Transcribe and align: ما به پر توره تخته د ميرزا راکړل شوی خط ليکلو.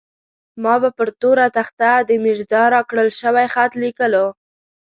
ما 0.63 0.75
به 0.81 0.89
پر 0.97 1.07
توره 1.19 1.47
تخته 1.57 1.91
د 2.09 2.09
ميرزا 2.23 2.63
راکړل 2.75 3.09
شوی 3.19 3.47
خط 3.53 3.71
ليکلو. 3.83 4.27